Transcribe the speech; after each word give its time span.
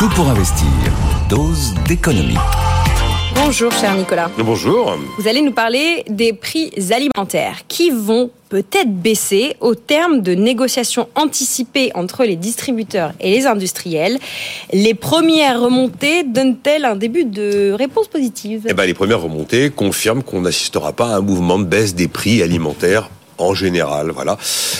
Tout 0.00 0.08
pour 0.16 0.30
investir. 0.30 0.66
Dose 1.28 1.74
d'économie. 1.86 2.38
Bonjour 3.34 3.70
cher 3.70 3.94
Nicolas. 3.94 4.30
Bonjour. 4.38 4.96
Vous 5.18 5.28
allez 5.28 5.42
nous 5.42 5.52
parler 5.52 6.04
des 6.08 6.32
prix 6.32 6.72
alimentaires 6.90 7.58
qui 7.68 7.90
vont 7.90 8.30
peut-être 8.48 8.88
baisser 8.90 9.56
au 9.60 9.74
terme 9.74 10.22
de 10.22 10.34
négociations 10.34 11.06
anticipées 11.16 11.90
entre 11.94 12.24
les 12.24 12.36
distributeurs 12.36 13.12
et 13.20 13.30
les 13.30 13.46
industriels. 13.46 14.18
Les 14.72 14.94
premières 14.94 15.60
remontées 15.60 16.22
donnent-elles 16.24 16.86
un 16.86 16.96
début 16.96 17.26
de 17.26 17.72
réponse 17.72 18.08
positive? 18.08 18.64
Eh 18.70 18.72
ben, 18.72 18.86
les 18.86 18.94
premières 18.94 19.20
remontées 19.20 19.68
confirment 19.68 20.22
qu'on 20.22 20.40
n'assistera 20.40 20.94
pas 20.94 21.08
à 21.08 21.16
un 21.16 21.20
mouvement 21.20 21.58
de 21.58 21.64
baisse 21.64 21.94
des 21.94 22.08
prix 22.08 22.42
alimentaires 22.42 23.10
en 23.40 23.54
général, 23.54 24.10
voilà. 24.10 24.36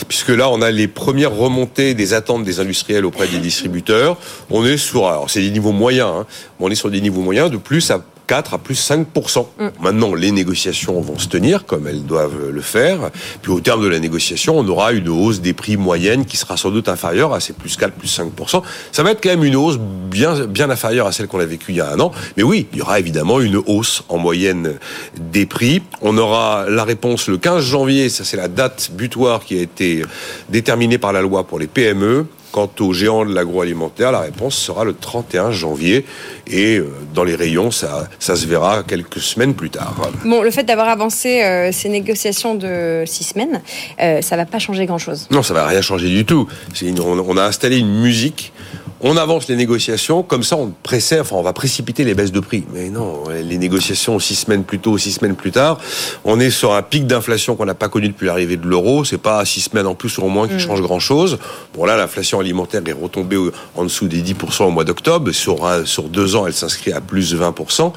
Puisque 0.08 0.28
là, 0.28 0.48
on 0.50 0.62
a 0.62 0.70
les 0.70 0.88
premières 0.88 1.34
remontées 1.34 1.94
des 1.94 2.14
attentes 2.14 2.44
des 2.44 2.60
industriels 2.60 3.04
auprès 3.04 3.26
des 3.26 3.38
distributeurs. 3.38 4.16
On 4.50 4.64
est 4.64 4.76
sur, 4.76 5.08
alors 5.08 5.30
c'est 5.30 5.40
des 5.40 5.50
niveaux 5.50 5.72
moyens, 5.72 6.10
hein, 6.20 6.26
on 6.58 6.70
est 6.70 6.74
sur 6.74 6.90
des 6.90 7.00
niveaux 7.00 7.22
moyens 7.22 7.50
de 7.50 7.56
plus 7.56 7.90
à 7.90 8.02
4 8.30 8.54
à 8.54 8.58
plus 8.58 8.80
5%. 8.88 9.46
Mm. 9.58 9.68
Maintenant, 9.80 10.14
les 10.14 10.30
négociations 10.30 11.00
vont 11.00 11.18
se 11.18 11.26
tenir 11.26 11.66
comme 11.66 11.88
elles 11.88 12.06
doivent 12.06 12.48
le 12.52 12.60
faire. 12.60 13.10
Puis 13.42 13.50
au 13.50 13.58
terme 13.58 13.82
de 13.82 13.88
la 13.88 13.98
négociation, 13.98 14.56
on 14.56 14.68
aura 14.68 14.92
une 14.92 15.08
hausse 15.08 15.40
des 15.40 15.52
prix 15.52 15.76
moyenne 15.76 16.24
qui 16.24 16.36
sera 16.36 16.56
sans 16.56 16.70
doute 16.70 16.88
inférieure 16.88 17.34
à 17.34 17.40
ces 17.40 17.52
plus 17.52 17.76
4, 17.76 17.92
plus 17.92 18.20
5%. 18.20 18.62
Ça 18.92 19.02
va 19.02 19.10
être 19.10 19.20
quand 19.20 19.30
même 19.30 19.42
une 19.42 19.56
hausse 19.56 19.78
bien, 19.80 20.46
bien 20.46 20.70
inférieure 20.70 21.08
à 21.08 21.12
celle 21.12 21.26
qu'on 21.26 21.40
a 21.40 21.44
vécue 21.44 21.72
il 21.72 21.78
y 21.78 21.80
a 21.80 21.90
un 21.90 21.98
an. 21.98 22.12
Mais 22.36 22.44
oui, 22.44 22.68
il 22.72 22.78
y 22.78 22.82
aura 22.82 23.00
évidemment 23.00 23.40
une 23.40 23.56
hausse 23.56 24.04
en 24.08 24.18
moyenne 24.18 24.74
des 25.18 25.46
prix. 25.46 25.82
On 26.00 26.16
aura 26.16 26.66
la 26.68 26.84
réponse 26.84 27.26
le 27.26 27.36
15 27.36 27.64
janvier. 27.64 28.10
Ça, 28.10 28.22
c'est 28.22 28.36
la 28.36 28.46
date 28.46 28.92
butoir 28.92 29.44
qui 29.44 29.58
a 29.58 29.62
été 29.62 30.04
déterminée 30.50 30.98
par 30.98 31.12
la 31.12 31.20
loi 31.20 31.48
pour 31.48 31.58
les 31.58 31.66
PME. 31.66 32.26
Quant 32.52 32.70
aux 32.80 32.92
géants 32.92 33.24
de 33.24 33.32
l'agroalimentaire, 33.32 34.10
la 34.12 34.20
réponse 34.20 34.56
sera 34.56 34.84
le 34.84 34.94
31 34.94 35.52
janvier. 35.52 36.04
Et 36.46 36.78
euh, 36.78 36.90
dans 37.14 37.22
les 37.22 37.36
rayons, 37.36 37.70
ça, 37.70 38.08
ça 38.18 38.34
se 38.34 38.46
verra 38.46 38.82
quelques 38.82 39.20
semaines 39.20 39.54
plus 39.54 39.70
tard. 39.70 39.94
Bon, 40.24 40.42
le 40.42 40.50
fait 40.50 40.64
d'avoir 40.64 40.88
avancé 40.88 41.42
euh, 41.42 41.70
ces 41.72 41.88
négociations 41.88 42.56
de 42.56 43.04
six 43.06 43.24
semaines, 43.24 43.62
euh, 44.00 44.20
ça 44.20 44.36
va 44.36 44.46
pas 44.46 44.58
changer 44.58 44.86
grand-chose. 44.86 45.28
Non, 45.30 45.42
ça 45.42 45.54
va 45.54 45.66
rien 45.66 45.80
changer 45.80 46.08
du 46.08 46.24
tout. 46.24 46.48
on, 46.82 47.36
a 47.36 47.44
installé 47.44 47.78
une 47.78 48.00
musique 48.00 48.52
on 49.00 49.16
avance 49.16 49.48
les 49.48 49.56
négociations, 49.56 50.22
comme 50.22 50.42
ça 50.42 50.56
on 50.56 50.72
précède, 50.82 51.20
enfin 51.20 51.36
on 51.36 51.42
va 51.42 51.52
précipiter 51.52 52.04
les 52.04 52.14
baisses 52.14 52.32
de 52.32 52.40
prix. 52.40 52.64
Mais 52.72 52.90
non, 52.90 53.24
les 53.28 53.58
négociations 53.58 54.18
six 54.18 54.34
semaines 54.34 54.64
plus 54.64 54.78
tôt, 54.78 54.98
six 54.98 55.12
semaines 55.12 55.36
plus 55.36 55.52
tard, 55.52 55.78
on 56.24 56.38
est 56.38 56.50
sur 56.50 56.74
un 56.74 56.82
pic 56.82 57.06
d'inflation 57.06 57.56
qu'on 57.56 57.64
n'a 57.64 57.74
pas 57.74 57.88
connu 57.88 58.08
depuis 58.08 58.26
l'arrivée 58.26 58.56
de 58.56 58.66
l'euro. 58.66 59.04
C'est 59.04 59.18
pas 59.18 59.44
six 59.44 59.62
semaines 59.62 59.86
en 59.86 59.94
plus 59.94 60.18
ou 60.18 60.22
en 60.22 60.28
moins 60.28 60.48
qui 60.48 60.54
mm. 60.54 60.60
change 60.60 60.82
grand 60.82 61.00
chose. 61.00 61.38
Bon 61.74 61.84
là, 61.84 61.96
l'inflation 61.96 62.40
alimentaire 62.40 62.82
est 62.86 62.92
retombée 62.92 63.38
en 63.76 63.84
dessous 63.84 64.08
des 64.08 64.22
10% 64.22 64.64
au 64.64 64.70
mois 64.70 64.84
d'octobre. 64.84 65.30
Sur, 65.32 65.68
sur 65.86 66.04
deux 66.04 66.36
ans, 66.36 66.46
elle 66.46 66.54
s'inscrit 66.54 66.92
à 66.92 67.00
plus 67.00 67.30
de 67.30 67.38
20%. 67.38 67.92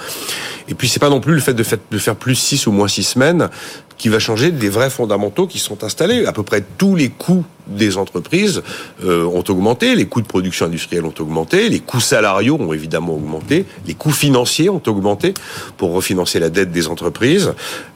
Et 0.69 0.75
puis 0.75 0.87
c'est 0.87 0.99
pas 0.99 1.09
non 1.09 1.19
plus 1.19 1.33
le 1.33 1.41
fait 1.41 1.53
de, 1.53 1.65
de 1.91 1.97
faire 1.97 2.15
plus 2.15 2.35
six 2.35 2.67
ou 2.67 2.71
moins 2.71 2.87
six 2.87 3.03
semaines 3.03 3.49
qui 3.97 4.09
va 4.09 4.19
changer 4.19 4.51
des 4.51 4.69
vrais 4.69 4.89
fondamentaux 4.89 5.47
qui 5.47 5.59
sont 5.59 5.83
installés. 5.83 6.25
À 6.25 6.33
peu 6.33 6.43
près 6.43 6.63
tous 6.77 6.95
les 6.95 7.09
coûts 7.09 7.45
des 7.67 7.97
entreprises 7.97 8.61
euh, 9.03 9.25
ont 9.25 9.43
augmenté, 9.47 9.95
les 9.95 10.05
coûts 10.05 10.21
de 10.21 10.27
production 10.27 10.65
industrielle 10.65 11.05
ont 11.05 11.13
augmenté, 11.19 11.69
les 11.69 11.79
coûts 11.79 11.99
salariaux 11.99 12.57
ont 12.59 12.73
évidemment 12.73 13.15
augmenté, 13.15 13.65
les 13.87 13.93
coûts 13.93 14.11
financiers 14.11 14.69
ont 14.69 14.81
augmenté 14.87 15.33
pour 15.77 15.93
refinancer 15.93 16.39
la 16.39 16.49
dette 16.49 16.71
des 16.71 16.87
entreprises, 16.87 17.53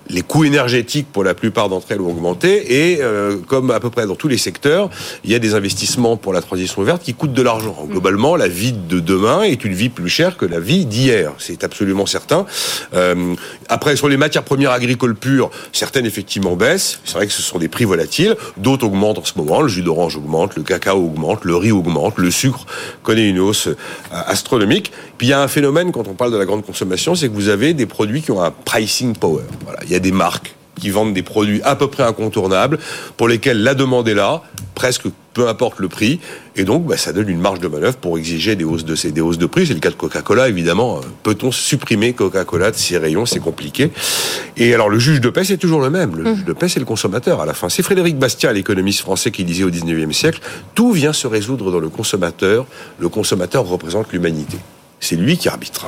les 0.10 0.22
coûts 0.22 0.46
énergétiques 0.46 1.08
pour 1.12 1.24
la 1.24 1.34
plupart 1.34 1.70
d'entre 1.70 1.92
elles 1.92 2.02
ont 2.02 2.10
augmenté 2.10 2.92
et 2.92 3.02
euh, 3.02 3.38
comme 3.48 3.72
à 3.72 3.80
peu 3.80 3.90
près 3.90 4.06
dans 4.06 4.16
tous 4.16 4.28
les 4.28 4.38
secteurs, 4.38 4.90
il 5.24 5.32
y 5.32 5.36
a 5.36 5.40
des 5.40 5.54
investissements 5.54 6.18
pour 6.18 6.34
la 6.34 6.42
transition 6.42 6.82
verte 6.84 7.04
qui 7.04 7.14
coûtent 7.14 7.34
de 7.34 7.42
l'argent. 7.42 7.88
Globalement, 7.90 8.36
la 8.36 8.48
vie 8.48 8.74
de 8.74 9.00
demain 9.00 9.44
est 9.44 9.64
une 9.66 9.74
vie 9.74 9.90
plus 9.90 10.10
chère 10.10 10.38
que 10.38 10.46
la 10.46 10.60
vie 10.60 10.86
d'hier, 10.86 11.34
c'est 11.38 11.64
absolument 11.64 12.06
certain. 12.06 12.46
Euh, 12.94 13.36
après, 13.70 13.96
sur 13.96 14.08
les 14.08 14.18
matières 14.18 14.44
premières 14.44 14.72
agricoles 14.72 15.16
pures, 15.16 15.50
certaines 15.72 16.06
effectivement 16.06 16.56
baissent. 16.56 17.00
C'est 17.04 17.16
vrai 17.16 17.28
que 17.28 17.34
ce 17.34 17.42
sont 17.42 17.60
des 17.60 17.68
prix 17.68 17.86
volatiles, 17.86 18.36
d'autres 18.58 18.86
augmentent 18.86 19.20
en 19.20 19.26
ce 19.26 19.34
moment 19.38 19.57
le 19.62 19.68
jus 19.68 19.82
d'orange 19.82 20.16
augmente, 20.18 20.56
le 20.56 20.64
cacao 20.64 20.98
augmente, 20.98 21.46
le 21.46 21.56
riz 21.56 21.72
augmente, 21.72 22.18
le 22.18 22.32
sucre 22.32 22.66
connaît 23.04 23.30
une 23.30 23.40
hausse 23.40 23.68
euh, 23.68 23.76
astronomique. 24.10 24.92
Puis 25.18 25.28
il 25.28 25.30
y 25.30 25.34
a 25.34 25.42
un 25.42 25.48
phénomène 25.48 25.92
quand 25.92 26.08
on 26.08 26.14
parle 26.14 26.32
de 26.32 26.38
la 26.38 26.46
grande 26.46 26.66
consommation, 26.66 27.16
c'est 27.16 27.30
que 27.30 27.34
vous 27.34 27.50
avez 27.50 27.74
des 27.74 27.86
produits 27.86 28.22
qui 28.22 28.32
ont 28.32 28.42
un 28.42 28.52
pricing 28.52 29.16
power. 29.16 29.44
Il 29.84 29.92
y 29.92 29.96
a 29.96 30.00
des 30.00 30.12
marques 30.12 30.57
qui 30.80 30.90
vendent 30.90 31.14
des 31.14 31.24
produits 31.24 31.62
à 31.64 31.76
peu 31.76 31.88
près 31.88 32.04
incontournables, 32.04 32.80
pour 33.18 33.28
lesquels 33.28 33.62
la 33.62 33.74
demande 33.74 34.08
est 34.08 34.14
là, 34.14 34.42
presque 34.76 35.08
peu 35.34 35.48
importe 35.48 35.80
le 35.80 35.88
prix, 35.88 36.20
et 36.56 36.64
donc 36.64 36.88
bah, 36.88 36.98
ça 36.98 37.14
donne 37.14 37.30
une 37.30 37.40
marge 37.40 37.60
de 37.60 37.68
manœuvre 37.68 37.98
pour 37.98 38.18
exiger 38.18 38.56
des 38.56 38.64
hausses 38.64 38.86
de, 38.86 39.46
prix. 39.46 39.68
C'est 39.68 39.76
le 39.76 39.80
cas 39.80 39.92
de 39.92 39.96
Coca-Cola, 39.96 40.50
évidemment. 40.50 41.00
Peut-on 41.22 41.52
supprimer 41.52 42.14
Coca-Cola 42.14 42.72
de 42.72 42.76
ses 42.76 42.98
rayons? 42.98 43.28
C'est 43.28 43.40
compliqué. 43.40 43.92
Et 44.58 44.74
alors 44.74 44.90
le 44.90 44.98
juge 44.98 45.22
de 45.22 45.30
paix, 45.30 45.44
c'est 45.44 45.58
toujours 45.58 45.82
le 45.82 45.92
même. 45.92 46.16
Le 46.16 46.34
juge 46.34 46.46
de 46.46 46.54
paix, 46.54 46.68
c'est 46.68 46.80
le 46.80 46.88
consommateur 46.88 47.40
à 47.40 47.46
la 47.46 47.54
fin. 47.54 47.70
C'est 47.70 47.84
Frédéric 47.84 48.18
Bastiat, 48.18 48.52
l'économiste 48.52 49.02
français, 49.02 49.30
qui 49.30 49.44
disait 49.44 49.64
au 49.64 49.70
19e 49.70 50.12
siècle, 50.12 50.40
tout 50.74 50.92
vient 50.92 51.14
se 51.14 51.28
résoudre 51.28 51.72
dans 51.72 51.80
le 51.80 51.90
consommateur. 51.90 52.66
Le 52.98 53.10
consommateur 53.10 53.66
représente 53.66 54.12
l'humanité 54.12 54.58
c'est 55.08 55.16
lui 55.16 55.38
qui 55.38 55.48
arbitre. 55.48 55.88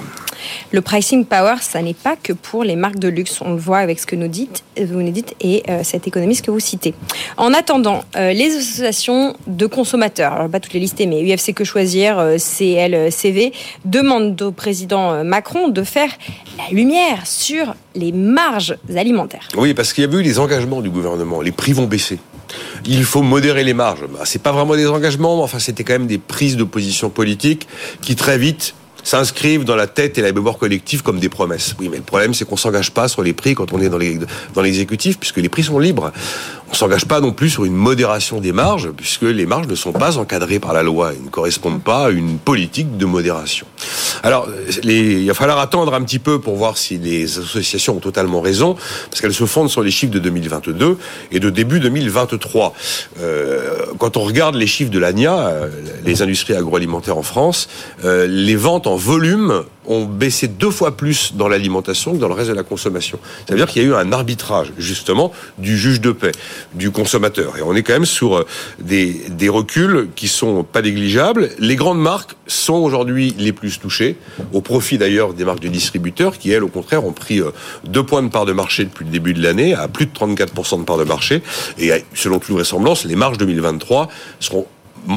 Le 0.71 0.81
pricing 0.81 1.25
power, 1.25 1.55
ça 1.61 1.81
n'est 1.81 1.93
pas 1.93 2.15
que 2.15 2.31
pour 2.31 2.63
les 2.63 2.77
marques 2.77 2.99
de 2.99 3.09
luxe. 3.09 3.41
On 3.41 3.51
le 3.51 3.59
voit 3.59 3.79
avec 3.79 3.99
ce 3.99 4.05
que 4.05 4.15
nous 4.15 4.29
dites, 4.29 4.63
vous 4.79 5.01
nous 5.01 5.11
dites 5.11 5.35
et 5.41 5.63
euh, 5.69 5.81
cet 5.83 6.07
économiste 6.07 6.45
que 6.45 6.51
vous 6.51 6.61
citez. 6.61 6.93
En 7.35 7.53
attendant, 7.53 8.03
euh, 8.15 8.31
les 8.31 8.55
associations 8.55 9.35
de 9.47 9.65
consommateurs, 9.65 10.33
alors 10.33 10.49
pas 10.49 10.61
toutes 10.61 10.73
les 10.73 10.79
listées, 10.79 11.05
mais 11.05 11.21
UFC 11.21 11.53
Que 11.53 11.65
Choisir, 11.65 12.17
euh, 12.17 12.37
CLCV, 12.37 13.51
demandent 13.83 14.41
au 14.41 14.51
président 14.51 15.23
Macron 15.25 15.67
de 15.67 15.83
faire 15.83 16.11
la 16.57 16.73
lumière 16.73 17.27
sur 17.27 17.75
les 17.95 18.13
marges 18.13 18.77
alimentaires. 18.95 19.49
Oui, 19.57 19.73
parce 19.73 19.91
qu'il 19.91 20.05
y 20.05 20.07
a 20.07 20.17
eu 20.17 20.21
les 20.21 20.39
engagements 20.39 20.79
du 20.79 20.89
gouvernement. 20.89 21.41
Les 21.41 21.51
prix 21.51 21.73
vont 21.73 21.87
baisser. 21.87 22.19
Il 22.85 23.03
faut 23.03 23.21
modérer 23.21 23.63
les 23.63 23.73
marges. 23.73 24.05
Bah, 24.09 24.21
c'est 24.23 24.41
pas 24.41 24.51
vraiment 24.51 24.75
des 24.75 24.87
engagements, 24.87 25.35
mais 25.35 25.43
enfin 25.43 25.59
c'était 25.59 25.83
quand 25.83 25.93
même 25.93 26.07
des 26.07 26.17
prises 26.17 26.55
de 26.55 26.63
position 26.63 27.09
politique 27.09 27.67
qui 28.01 28.15
très 28.15 28.37
vite 28.37 28.73
s'inscrivent 29.03 29.63
dans 29.63 29.75
la 29.75 29.87
tête 29.87 30.17
et 30.17 30.21
la 30.21 30.31
mémoire 30.31 30.57
collective 30.57 31.03
comme 31.03 31.19
des 31.19 31.29
promesses. 31.29 31.75
Oui, 31.79 31.89
mais 31.89 31.97
le 31.97 32.03
problème, 32.03 32.33
c'est 32.33 32.45
qu'on 32.45 32.57
s'engage 32.57 32.91
pas 32.91 33.07
sur 33.07 33.23
les 33.23 33.33
prix 33.33 33.55
quand 33.55 33.73
on 33.73 33.81
est 33.81 33.89
dans 33.89 34.61
l'exécutif, 34.61 35.17
puisque 35.19 35.37
les 35.37 35.49
prix 35.49 35.63
sont 35.63 35.79
libres. 35.79 36.11
On 36.71 36.73
s'engage 36.73 37.05
pas 37.05 37.19
non 37.19 37.31
plus 37.31 37.49
sur 37.49 37.65
une 37.65 37.75
modération 37.75 38.39
des 38.39 38.51
marges, 38.51 38.91
puisque 38.91 39.23
les 39.23 39.45
marges 39.45 39.67
ne 39.67 39.75
sont 39.75 39.91
pas 39.91 40.17
encadrées 40.17 40.59
par 40.59 40.73
la 40.73 40.83
loi 40.83 41.13
et 41.13 41.19
ne 41.19 41.29
correspondent 41.29 41.81
pas 41.81 42.05
à 42.05 42.09
une 42.09 42.37
politique 42.37 42.97
de 42.97 43.05
modération. 43.05 43.65
Alors, 44.23 44.47
il 44.83 45.27
va 45.27 45.33
falloir 45.33 45.59
attendre 45.59 45.93
un 45.93 46.03
petit 46.03 46.19
peu 46.19 46.39
pour 46.39 46.55
voir 46.55 46.77
si 46.77 46.97
les 46.97 47.39
associations 47.39 47.97
ont 47.97 47.99
totalement 47.99 48.41
raison, 48.41 48.75
parce 49.09 49.21
qu'elles 49.21 49.33
se 49.33 49.45
fondent 49.45 49.69
sur 49.69 49.81
les 49.81 49.91
chiffres 49.91 50.11
de 50.11 50.19
2022 50.19 50.97
et 51.31 51.39
de 51.39 51.49
début 51.49 51.79
2023. 51.79 52.73
Euh, 53.21 53.85
quand 53.97 54.17
on 54.17 54.21
regarde 54.21 54.55
les 54.55 54.67
chiffres 54.67 54.91
de 54.91 54.99
l'ANIA, 54.99 55.47
euh, 55.47 55.69
les 56.03 56.21
industries 56.21 56.55
agroalimentaires 56.55 57.17
en 57.17 57.23
France, 57.23 57.69
euh, 58.03 58.27
les 58.27 58.55
ventes 58.55 58.87
en 58.87 58.95
volume 58.95 59.63
ont 59.89 60.05
baissé 60.05 60.47
deux 60.47 60.69
fois 60.69 60.95
plus 60.95 61.33
dans 61.35 61.47
l'alimentation 61.47 62.13
que 62.13 62.17
dans 62.17 62.27
le 62.27 62.33
reste 62.33 62.49
de 62.49 62.55
la 62.55 62.63
consommation. 62.63 63.19
Ça 63.47 63.53
veut 63.53 63.57
dire 63.57 63.67
qu'il 63.67 63.81
y 63.81 63.85
a 63.85 63.87
eu 63.89 63.93
un 63.93 64.11
arbitrage, 64.11 64.71
justement, 64.77 65.33
du 65.57 65.77
juge 65.77 65.99
de 65.99 66.11
paix, 66.11 66.31
du 66.73 66.91
consommateur. 66.91 67.57
Et 67.57 67.61
on 67.63 67.75
est 67.75 67.83
quand 67.83 67.93
même 67.93 68.05
sur 68.05 68.37
euh, 68.37 68.45
des, 68.79 69.49
reculs 69.49 70.09
qui 70.15 70.27
sont 70.27 70.63
pas 70.63 70.83
négligeables. 70.83 71.49
Les 71.57 71.75
grandes 71.75 71.99
marques 71.99 72.35
sont 72.45 72.75
aujourd'hui 72.75 73.35
les 73.37 73.51
plus 73.51 73.79
touchées, 73.79 74.15
au 74.53 74.61
profit 74.61 74.99
d'ailleurs 74.99 75.33
des 75.33 75.43
marques 75.43 75.61
de 75.61 75.67
distributeurs, 75.67 76.37
qui 76.37 76.51
elles, 76.51 76.63
au 76.63 76.67
contraire, 76.67 77.03
ont 77.03 77.11
pris 77.11 77.41
euh, 77.41 77.49
deux 77.83 78.03
points 78.03 78.21
de 78.21 78.29
part 78.29 78.45
de 78.45 78.53
marché 78.53 78.85
depuis 78.85 79.05
le 79.05 79.11
début 79.11 79.33
de 79.33 79.41
l'année, 79.41 79.73
à 79.73 79.87
plus 79.87 80.05
de 80.05 80.11
34% 80.11 80.79
de 80.79 80.83
part 80.83 80.97
de 80.97 81.03
marché. 81.03 81.41
Et 81.79 81.91
selon 82.13 82.37
toute 82.37 82.51
vraisemblance, 82.51 83.05
les 83.05 83.15
marges 83.15 83.39
2023 83.39 84.07
seront 84.39 84.67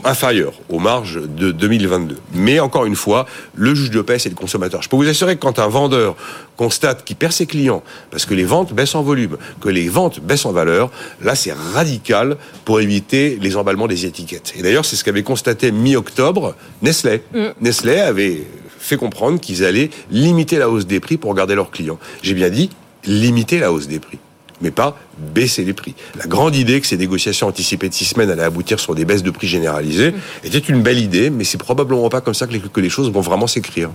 inférieur 0.05 0.55
aux 0.69 0.79
marges 0.79 1.21
de 1.23 1.53
2022. 1.53 2.19
Mais 2.35 2.61
encore 2.61 2.87
une 2.87 2.97
fois, 2.97 3.27
le 3.55 3.75
juge 3.75 3.91
de 3.91 4.01
paix, 4.01 4.19
c'est 4.19 4.29
le 4.29 4.35
consommateur. 4.35 4.83
Je 4.83 4.89
peux 4.89 4.97
vous 4.97 5.09
assurer 5.09 5.37
que 5.37 5.41
quand 5.41 5.59
un 5.59 5.69
vendeur 5.69 6.17
constate 6.57 7.05
qu'il 7.05 7.17
perd 7.17 7.33
ses 7.33 7.47
clients 7.47 7.83
parce 8.11 8.27
que 8.27 8.35
les 8.35 8.45
ventes 8.45 8.73
baissent 8.73 8.95
en 8.95 9.03
volume, 9.03 9.37
que 9.61 9.69
les 9.69 9.89
ventes 9.89 10.21
baissent 10.21 10.47
en 10.47 10.53
valeur, 10.53 10.91
là 11.23 11.35
c'est 11.35 11.53
radical 11.53 12.37
pour 12.65 12.81
éviter 12.81 13.39
les 13.41 13.57
emballements 13.57 13.89
des 13.89 14.07
étiquettes. 14.07 14.55
Et 14.57 14.63
d'ailleurs, 14.63 14.85
c'est 14.85 14.97
ce 14.97 15.05
qu'avait 15.05 15.23
constaté 15.23 15.73
mi-octobre 15.73 16.55
Nestlé. 16.83 17.23
Mm. 17.35 17.47
Nestlé 17.61 18.01
avait 18.01 18.47
fait 18.79 18.97
comprendre 18.97 19.41
qu'ils 19.41 19.65
allaient 19.65 19.91
limiter 20.11 20.59
la 20.59 20.69
hausse 20.69 20.87
des 20.87 21.01
prix 21.01 21.17
pour 21.17 21.35
garder 21.35 21.55
leurs 21.55 21.71
clients. 21.71 21.99
J'ai 22.23 22.35
bien 22.35 22.51
dit 22.51 22.71
limiter 23.05 23.59
la 23.59 23.73
hausse 23.73 23.89
des 23.89 23.99
prix 23.99 24.19
mais 24.63 24.71
pas 24.71 24.97
baisser 25.19 25.65
les 25.65 25.73
prix. 25.73 25.95
La 26.17 26.27
grande 26.27 26.57
idée 26.57 26.81
que 26.81 26.87
ces 26.87 26.97
négociations 26.97 27.47
anticipées 27.47 27.89
de 27.89 27.95
six 27.95 28.07
semaines 28.07 28.31
allaient 28.31 28.43
aboutir 28.43 28.81
sur 28.81 28.95
des 28.95 29.05
baisses 29.05 29.23
de 29.23 29.31
prix 29.31 29.47
généralisées 29.47 30.15
était 30.45 30.59
une 30.59 30.83
belle 30.83 30.99
idée, 30.99 31.31
mais 31.31 31.45
c'est 31.45 31.59
probablement 31.59 32.09
pas 32.09 32.21
comme 32.21 32.35
ça 32.35 32.47
que 32.47 32.53
les, 32.53 32.61
que 32.61 32.81
les 32.81 32.89
choses 32.89 33.11
vont 33.11 33.21
vraiment 33.21 33.47
s'écrire. 33.47 33.91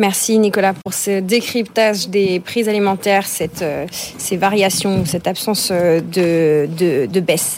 Merci 0.00 0.38
Nicolas 0.38 0.74
pour 0.74 0.92
ce 0.94 1.20
décryptage 1.20 2.08
des 2.08 2.40
prix 2.40 2.68
alimentaires, 2.68 3.26
cette, 3.26 3.62
euh, 3.62 3.86
ces 4.18 4.36
variations, 4.36 5.04
cette 5.04 5.26
absence 5.26 5.70
euh, 5.70 6.00
de, 6.00 6.68
de, 6.76 7.06
de 7.06 7.20
baisse. 7.20 7.56